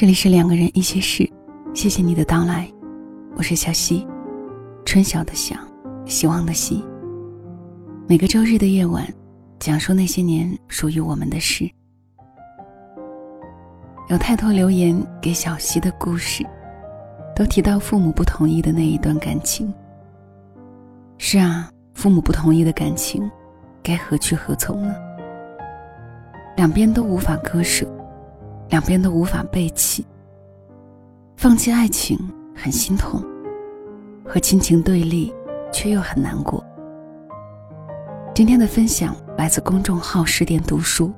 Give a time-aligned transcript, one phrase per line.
[0.00, 1.28] 这里是两个人一些事，
[1.74, 2.70] 谢谢你的到来，
[3.34, 4.06] 我是小溪，
[4.84, 5.56] 春晓的晓，
[6.06, 6.84] 希望的希。
[8.06, 9.04] 每个周日的夜晚，
[9.58, 11.68] 讲述那些年属于我们的事。
[14.08, 16.46] 有太多留言给小溪的故事，
[17.34, 19.74] 都提到父母不同意的那一段感情。
[21.16, 23.28] 是啊，父母不同意的感情，
[23.82, 24.94] 该何去何从呢？
[26.56, 27.84] 两边都无法割舍。
[28.68, 30.04] 两边都无法背弃，
[31.36, 32.18] 放弃爱情
[32.54, 33.22] 很心痛，
[34.24, 35.32] 和亲情对立
[35.72, 36.62] 却又很难过。
[38.34, 41.12] 今天的分享来自公众号“十点读书”，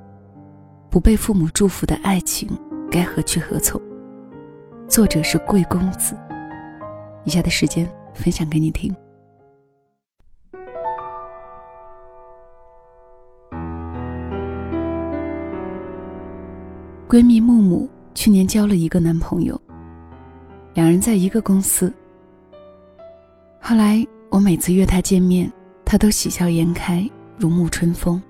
[0.89, 2.49] 不被父母祝福的爱情
[2.91, 3.81] 该何去何从？
[4.89, 6.17] 作者是贵公子。
[7.25, 8.95] 以下的时间分享给你听。
[17.11, 19.61] 闺蜜木木去年交了一个男朋友，
[20.75, 21.93] 两人在一个公司。
[23.61, 25.51] 后来我每次约她见面，
[25.85, 27.05] 她都喜笑颜开，
[27.37, 28.23] 如沐春风，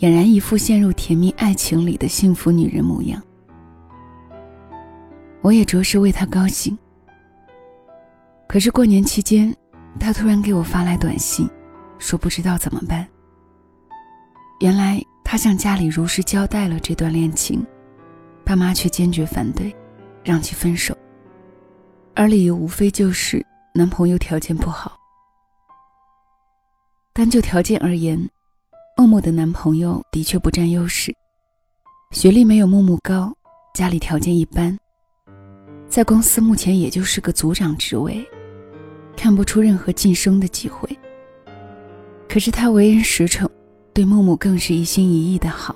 [0.00, 3.22] 俨然一副陷入甜蜜爱情里的幸福女人模样。
[5.40, 6.76] 我也着实为她高兴。
[8.48, 9.54] 可是过年期间，
[10.00, 11.48] 她突然给我发来短信，
[12.00, 13.06] 说不知道怎么办。
[14.58, 15.00] 原来。
[15.30, 17.64] 她向家里如实交代了这段恋情，
[18.44, 19.72] 爸妈却坚决反对，
[20.24, 20.92] 让其分手。
[22.16, 23.40] 而理由无非就是
[23.72, 24.98] 男朋友条件不好。
[27.12, 28.28] 单就条件而言，
[28.96, 31.14] 默默的男朋友的确不占优势，
[32.10, 33.32] 学历没有默默高，
[33.72, 34.76] 家里条件一般，
[35.88, 38.28] 在公司目前也就是个组长职位，
[39.16, 40.90] 看不出任何晋升的机会。
[42.28, 43.48] 可是他为人实诚。
[43.92, 45.74] 对木木更是一心一意的好，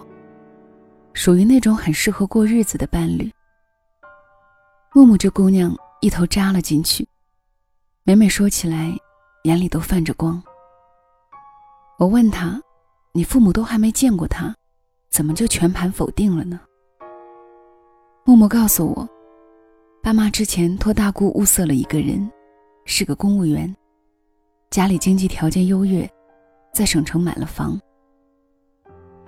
[1.12, 3.30] 属于那种很适合过日子的伴侣。
[4.92, 7.06] 木木这姑娘一头扎了进去，
[8.04, 8.96] 每每说起来，
[9.42, 10.40] 眼里都泛着光。
[11.98, 12.60] 我问她
[13.12, 14.54] ：“你父母都还没见过他，
[15.10, 16.60] 怎么就全盘否定了呢？”
[18.24, 19.08] 木木告诉我，
[20.02, 22.30] 爸妈之前托大姑物色了一个人，
[22.84, 23.74] 是个公务员，
[24.70, 26.08] 家里经济条件优越，
[26.72, 27.78] 在省城买了房。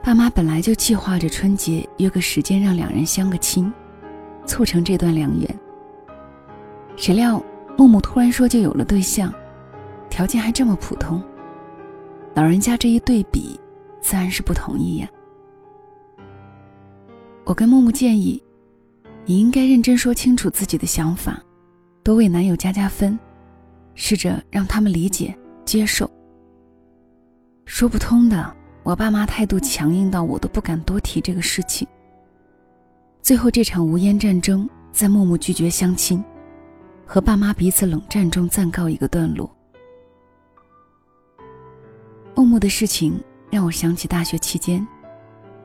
[0.06, 3.72] 爸妈本来就计划着春节约个时间让两人相个亲，
[4.46, 5.58] 促成这段良缘。
[6.96, 7.42] 谁料
[7.76, 9.34] 木木突然说就有了对象，
[10.08, 11.20] 条件还这么普通。
[12.34, 13.58] 老人家这一对比，
[14.00, 15.08] 自然是不同意呀。
[17.42, 18.40] 我跟木木建议，
[19.24, 21.42] 你应该认真说清楚自己的想法，
[22.04, 23.18] 多为男友加加分，
[23.96, 26.08] 试着让他们理解接受。
[27.64, 28.54] 说不通的。
[28.86, 31.84] 我爸妈态度强硬到我都不敢多提这个事情。
[33.20, 36.22] 最后这场无烟战争在默默拒绝相亲，
[37.04, 39.50] 和爸妈彼此冷战中暂告一个段落。
[42.36, 43.20] 默默的事情
[43.50, 44.86] 让我想起大学期间，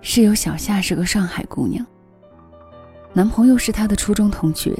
[0.01, 1.85] 室友小夏是个上海姑娘，
[3.13, 4.75] 男朋友是她的初中同学，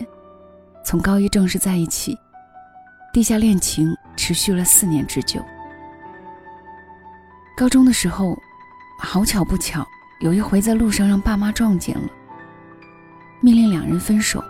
[0.84, 2.18] 从高一正式在一起，
[3.14, 5.40] 地下恋情持续了四年之久。
[7.56, 8.38] 高中的时候，
[8.98, 9.86] 好巧不巧，
[10.20, 12.10] 有一回在路上让爸妈撞见了，
[13.40, 14.44] 命令两人分手。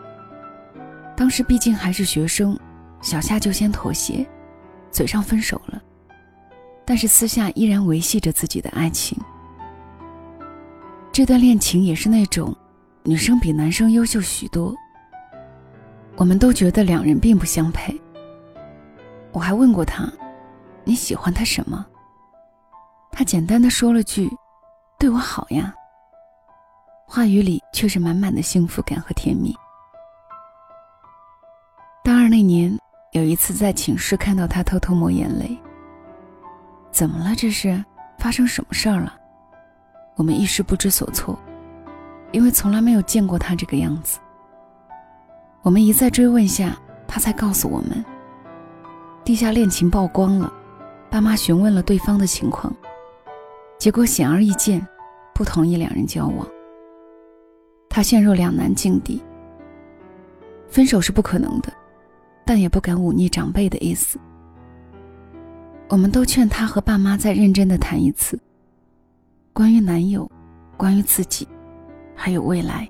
[1.17, 2.57] 当时毕竟还是学生，
[3.01, 4.25] 小夏就先妥协，
[4.91, 5.81] 嘴上分手了，
[6.85, 9.17] 但是私下依然维系着自己的爱情。
[11.11, 12.55] 这段恋情也是那种，
[13.03, 14.73] 女生比男生优秀许多。
[16.15, 17.99] 我们都觉得两人并不相配。
[19.31, 20.09] 我还问过他，
[20.83, 21.85] 你喜欢他什么？
[23.11, 24.29] 他简单的说了句
[24.97, 25.73] ：“对我好呀。”
[27.05, 29.53] 话语里却是满满的幸福感和甜蜜。
[32.03, 32.75] 大二那年，
[33.11, 35.57] 有一次在寝室看到他偷偷抹眼泪。
[36.91, 37.35] 怎么了？
[37.35, 37.83] 这是
[38.17, 39.13] 发生什么事儿了？
[40.15, 41.37] 我们一时不知所措，
[42.31, 44.19] 因为从来没有见过他这个样子。
[45.61, 46.75] 我们一再追问下，
[47.07, 48.03] 他才告诉我们：
[49.23, 50.51] 地下恋情曝光了，
[51.09, 52.73] 爸妈询问了对方的情况。
[53.81, 54.87] 结果显而易见，
[55.33, 56.47] 不同意两人交往。
[57.89, 59.19] 他陷入两难境地。
[60.67, 61.73] 分手是不可能的，
[62.45, 64.19] 但也不敢忤逆长辈的意思。
[65.87, 68.39] 我们都劝他和爸妈再认真的谈一次，
[69.51, 70.29] 关于男友，
[70.77, 71.47] 关于自己，
[72.15, 72.87] 还有未来。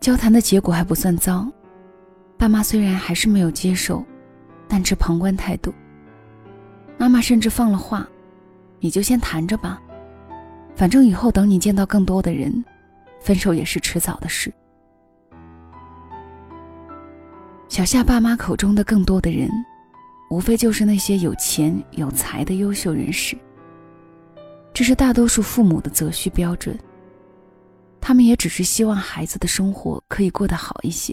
[0.00, 1.46] 交谈的结果还不算糟，
[2.36, 4.04] 爸妈虽然还是没有接受，
[4.66, 5.72] 但持旁观态度。
[6.96, 8.04] 妈妈甚至放了话。
[8.80, 9.80] 你就先谈着吧，
[10.74, 12.64] 反正以后等你见到更多的人，
[13.20, 14.52] 分手也是迟早的事。
[17.68, 19.50] 小夏爸妈口中的更多的人，
[20.30, 23.36] 无非就是那些有钱有才的优秀人士。
[24.72, 26.78] 这是大多数父母的择婿标准。
[28.00, 31.12] 他们也只是希望孩子的生活可以过得好一些，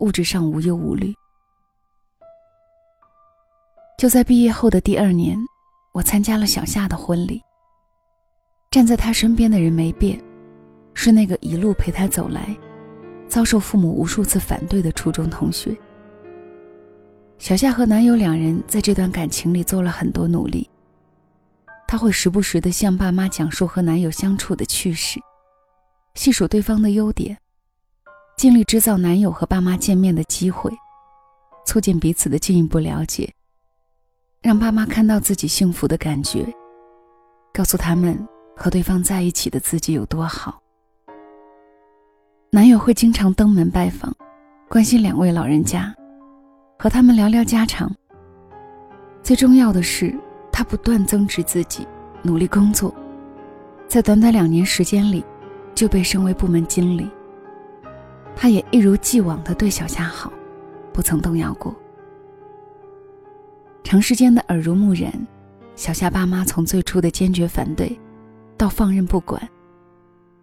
[0.00, 1.12] 物质上无忧无虑。
[3.96, 5.36] 就在毕业后的第二年，
[5.98, 7.42] 我参加了小夏的婚礼。
[8.70, 10.22] 站在他身边的人没变，
[10.94, 12.56] 是那个一路陪他走来，
[13.26, 15.76] 遭受父母无数次反对的初中同学。
[17.38, 20.70] 小夏和男友两人在这段感情里做了很多努力。
[21.88, 25.18] 她会时不时的向爸妈讲述和男友相处的趣事。
[26.14, 27.36] 细数对方的优点，
[28.36, 30.70] 尽力制造男友和爸妈见面的机会，
[31.66, 33.32] 促进彼此的进一步了解，
[34.48, 36.46] 让爸妈看到自己幸福的感觉，
[37.52, 38.18] 告诉他们
[38.56, 40.58] 和对方在一起的自己有多好。
[42.50, 44.10] 男友会经常登门拜访，
[44.66, 45.94] 关心两位老人家，
[46.78, 47.94] 和他们聊聊家常。
[49.22, 50.18] 最重要的是，
[50.50, 51.86] 他不断增值自己，
[52.22, 52.94] 努力工作，
[53.86, 55.22] 在短短两年时间里。
[55.74, 57.08] 就被升为部门经理。
[58.34, 60.32] 他也一如既往的对小夏好，
[60.92, 61.72] 不曾动摇过。
[63.88, 65.10] 长时间的耳濡目染，
[65.74, 67.98] 小夏爸妈从最初的坚决反对，
[68.54, 69.40] 到放任不管，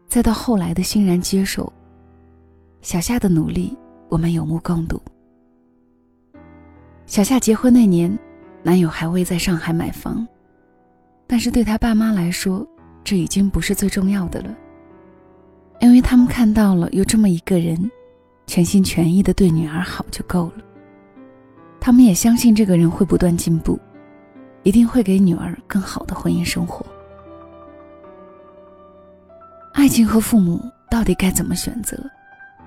[0.07, 1.71] 再到后来的欣然接受。
[2.81, 3.77] 小夏的努力，
[4.09, 4.99] 我们有目共睹。
[7.05, 8.17] 小夏结婚那年，
[8.63, 10.27] 男友还未在上海买房，
[11.27, 12.67] 但是对他爸妈来说，
[13.03, 14.49] 这已经不是最重要的了。
[15.81, 17.91] 因为他们看到了有这么一个人，
[18.47, 20.63] 全心全意的对女儿好就够了。
[21.85, 23.79] 他们也相信这个人会不断进步，
[24.63, 26.83] 一定会给女儿更好的婚姻生活。
[29.71, 30.59] 爱情和父母
[30.89, 31.95] 到底该怎么选择，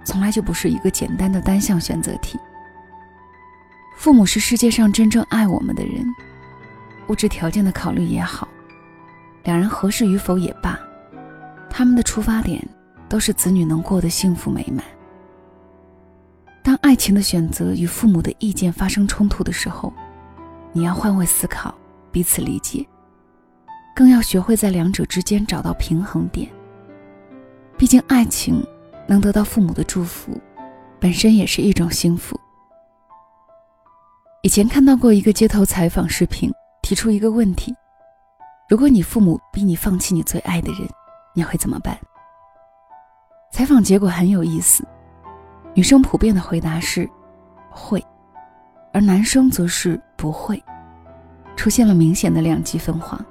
[0.05, 2.39] 从来就不是一个简单的单项选择题。
[3.97, 6.07] 父母是世界上真正爱我们的人，
[7.09, 8.47] 物质条件的考虑也好，
[9.43, 10.79] 两人合适与否也罢，
[11.69, 12.65] 他们的出发点。
[13.09, 14.85] 都是子女能过得幸福美满。
[16.69, 19.91] 当爱情的选择与父母的意见发生冲突的时候，
[20.71, 21.75] 你要换位思考，
[22.13, 22.87] 彼此理解，
[23.97, 26.47] 更要学会在两者之间找到平衡点。
[27.79, 28.63] 毕竟，爱情
[29.07, 30.39] 能得到父母的祝福，
[31.01, 32.39] 本身也是一种幸福。
[34.43, 37.75] 以前看到过一个街头采访视频，提出一个问题：
[38.69, 40.87] 如果你父母逼你放弃你最爱的人，
[41.35, 41.99] 你会怎么办？
[43.55, 44.87] 采访结果很有意思，
[45.75, 47.09] 女生普遍的回答是
[47.71, 48.05] 会，
[48.93, 50.63] 而男生则是不会，
[51.57, 53.25] 出现了明显的两极分化。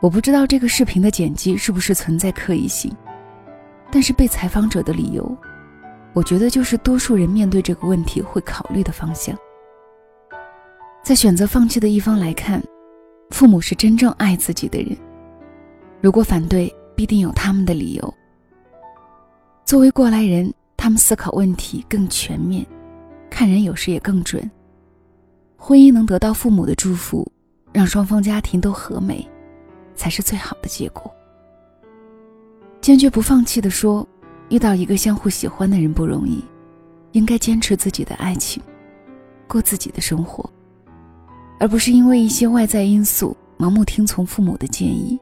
[0.00, 2.92] 我不知道这个视频的剪辑是不是存在刻意性，
[3.90, 5.36] 但是被采访者的理由，
[6.12, 9.36] 我觉得就是多数人面对这个问题会考虑的方向。
[11.04, 12.60] 在选择放弃的一方来看，
[13.30, 14.96] 父母是真正爱自己的人，
[16.00, 18.14] 如果反对，必定有他们的理由。
[19.64, 20.52] 作为过来人，
[20.82, 22.66] 他们思考问题更全面，
[23.30, 24.50] 看人有时也更准。
[25.56, 27.24] 婚姻能得到父母的祝福，
[27.72, 29.24] 让双方家庭都和美，
[29.94, 31.08] 才是最好的结果。
[32.80, 34.04] 坚决不放弃的说，
[34.48, 36.44] 遇到一个相互喜欢的人不容易，
[37.12, 38.60] 应该坚持自己的爱情，
[39.46, 40.50] 过自己的生活，
[41.60, 45.16] 而不是因为一些外在因素盲目听从父母的建议。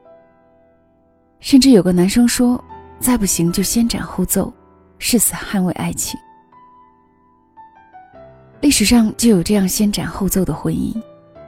[1.39, 2.59] 甚至有个男生说。
[2.99, 4.53] 再不行就先斩后奏，
[5.01, 6.17] 誓死捍卫爱情。
[8.61, 10.95] 历史上就有这样先斩后奏的婚姻，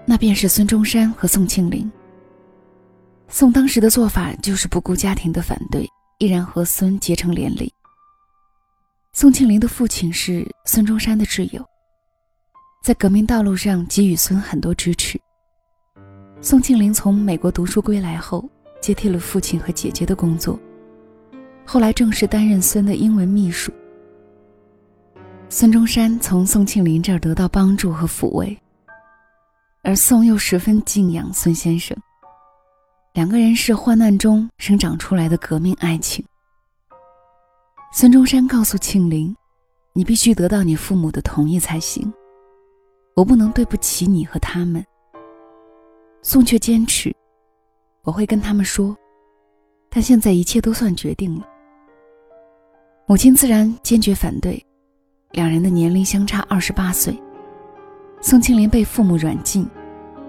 [0.07, 1.89] 那便是孙中山和宋庆龄。
[3.29, 7.71] 宋当时的做法就是不顾家庭的反对，依然和孙结成连理。
[9.13, 11.63] 宋庆龄的父亲是孙中山的挚友，
[12.83, 15.21] 在革命道路上给予孙很多支持。
[16.41, 18.43] 宋庆龄从美国读书归来后，
[18.81, 20.59] 接替了父亲和姐姐的工作。
[21.65, 23.71] 后来正式担任孙的英文秘书。
[25.49, 28.57] 孙中山从宋庆龄这儿得到帮助和抚慰，
[29.83, 31.95] 而宋又十分敬仰孙先生。
[33.13, 36.25] 两个人是患难中生长出来的革命爱情。
[37.91, 39.35] 孙中山告诉庆龄
[39.93, 42.11] ：“你必须得到你父母的同意才行，
[43.15, 44.83] 我不能对不起你和他们。”
[46.23, 47.15] 宋却坚持
[48.01, 48.97] ：“我会跟他们说，
[49.91, 51.47] 但现在一切都算决定了。”
[53.05, 54.65] 母亲自然坚决反对，
[55.31, 57.13] 两人的年龄相差二十八岁。
[58.21, 59.67] 宋庆龄被父母软禁，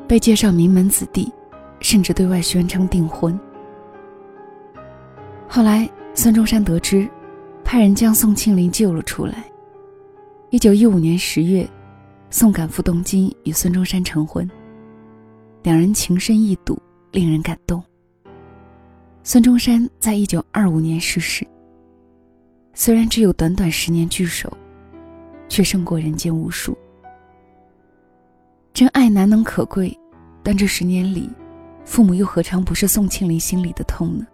[0.08, 1.32] 被介绍名门子弟，
[1.78, 3.38] 甚至对外宣称订婚。
[5.46, 7.08] 后来孙中山得知，
[7.62, 9.44] 派人将宋庆龄救了出来，
[10.50, 11.68] 一九一五年十月，
[12.28, 14.50] 宋赶赴东京与孙中山成婚。
[15.62, 16.76] 两人情深意笃，
[17.12, 17.80] 令人感动。
[19.22, 21.46] 孙中山在一九二五年逝世。
[22.74, 24.52] 虽然只有短短十年聚首，
[25.48, 26.76] 却胜过人间无数。
[28.72, 29.96] 真爱难能可贵，
[30.42, 31.30] 但这十年里，
[31.84, 34.26] 父母又何尝不是宋庆龄心里的痛呢？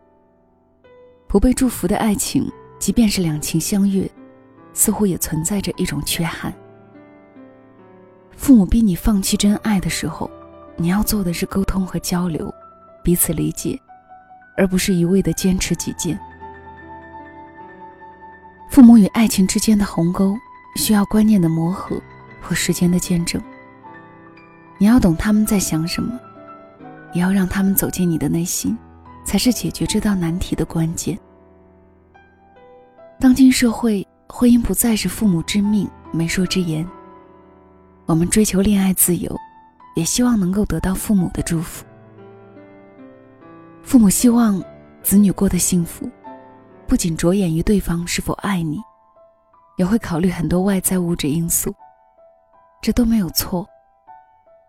[1.28, 4.10] 不被祝福的爱情，即便是两情相悦。
[4.72, 6.54] 似乎也存在着一种缺憾。
[8.36, 10.30] 父母逼你放弃真爱的时候，
[10.76, 12.54] 你要做的是沟通和交流，
[13.02, 13.76] 彼此理解，
[14.56, 16.18] 而不是一味的坚持己见。
[18.70, 20.34] 父母与爱情之间的鸿沟，
[20.76, 22.00] 需要观念的磨合
[22.40, 23.42] 和时间的见证。
[24.78, 26.18] 你要懂他们在想什么，
[27.12, 28.78] 也要让他们走进你的内心，
[29.24, 31.18] 才是解决这道难题的关键。
[33.18, 34.06] 当今社会。
[34.32, 36.86] 婚姻不再是父母之命、媒妁之言。
[38.06, 39.36] 我们追求恋爱自由，
[39.96, 41.84] 也希望能够得到父母的祝福。
[43.82, 44.62] 父母希望
[45.02, 46.08] 子女过得幸福，
[46.90, 48.82] 不仅着眼于对方是否爱你，
[49.76, 51.72] 也会考虑很多外在物质因素。
[52.82, 53.64] 这都没有错。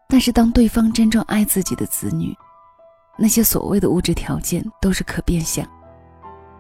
[0.08, 2.32] 但是，当对方真正爱自己的子女，
[3.18, 5.68] 那些所谓的物质条件都是可变相，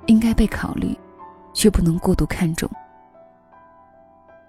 [0.07, 0.97] 应该被考虑，
[1.53, 2.67] 却不能过度看重。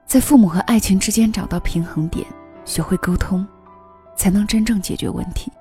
[0.06, 2.26] 在父母和爱情之间找到平衡点，
[2.64, 3.46] 学会沟通，
[4.16, 5.52] 才能真正解决问题。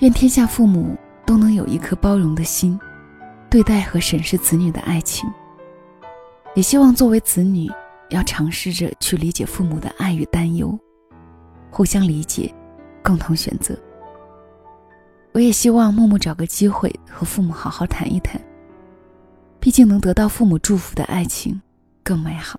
[0.00, 0.94] 愿天下父母
[1.24, 2.78] 都能有一颗包容的心，
[3.54, 5.32] 对待和审视子女的爱情。
[6.56, 7.70] 也希望作为子女，
[8.10, 10.76] 要尝试着去理解父母的爱与担忧，
[11.70, 12.52] 互相理解，
[13.00, 13.78] 共同选择。
[15.30, 18.40] 我也希望默默找个机会和父母好好谈一谈。
[19.60, 21.62] 毕竟能得到父母祝福的爱情，
[22.02, 22.58] 更美好。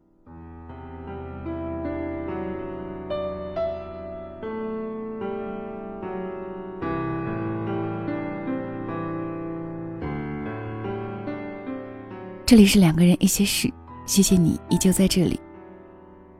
[12.46, 13.74] 这里是两个人一些事，
[14.06, 15.40] 谢谢你依旧在这里。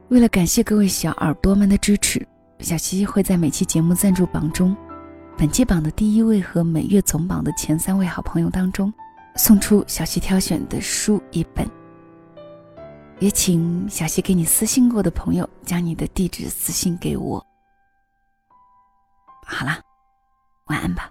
[0.08, 2.24] 为了感谢各位小耳朵们的支持，
[2.60, 4.76] 小七会在每期节目赞助榜中，
[5.36, 8.92] 本期榜的第一位和每月总榜的前三位好朋友当中，
[9.34, 11.68] 送出小七挑选的书一本。
[13.18, 17.44] 也请小溪给你私信过的朋友将你的地址私信给我。
[19.44, 19.80] 好啦，
[20.66, 21.10] 晚安吧。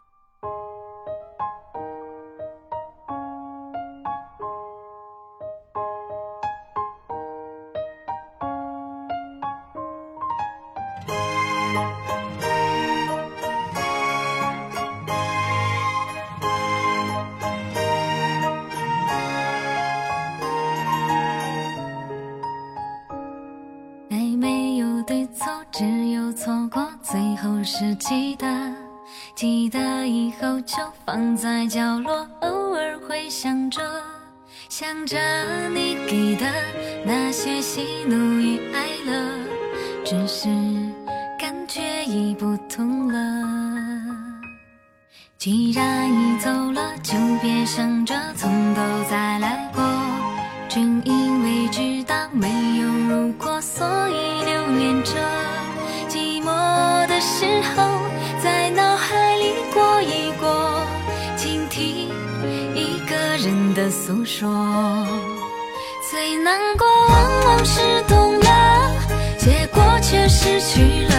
[25.85, 28.47] 只有错过，最后是记得，
[29.35, 33.79] 记得以后就放在角落，偶尔回想着，
[34.67, 35.15] 想着
[35.69, 36.47] 你给的
[37.05, 39.13] 那些喜怒与哀乐，
[40.03, 40.47] 只是
[41.39, 43.45] 感觉已不同了。
[45.37, 47.13] 既然已走了，就
[47.43, 49.83] 别想着从头再来过，
[50.67, 52.49] 正因为知道没
[52.79, 55.13] 有如果，所以留恋着。
[63.75, 64.47] 的诉说。
[66.09, 68.91] 最难过往往是懂了，
[69.37, 71.15] 结果却失去了；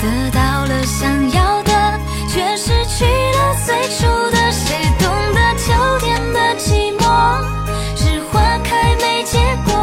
[0.00, 1.98] 得到了想要的，
[2.30, 4.52] 却失去了最初的。
[4.52, 7.42] 谁懂得秋天的寂寞，
[7.96, 9.74] 是花开没结果，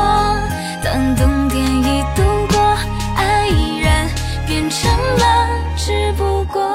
[0.81, 2.77] 当冬天已度过，
[3.17, 4.07] 爱已然
[4.47, 5.49] 变成了。
[5.75, 6.72] 只不过。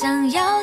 [0.00, 0.59] 想要